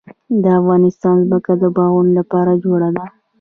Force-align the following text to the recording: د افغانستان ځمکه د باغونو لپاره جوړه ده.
د 0.43 0.45
افغانستان 0.59 1.15
ځمکه 1.25 1.53
د 1.61 1.63
باغونو 1.75 2.11
لپاره 2.19 2.51
جوړه 2.63 2.89
ده. 2.97 3.05